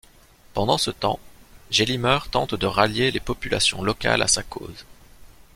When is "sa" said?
4.27-4.41